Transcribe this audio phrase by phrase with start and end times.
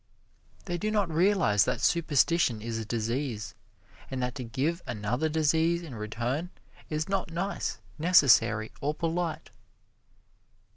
[0.65, 3.53] They do not realize that superstition is a disease,
[4.09, 6.49] and that to give another disease in return
[6.89, 9.51] is not nice, necessary or polite.